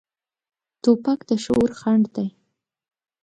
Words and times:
توپک 0.83 1.19
د 1.29 1.31
شعور 1.43 1.69
خنډ 1.79 2.03
دی. 2.15 2.27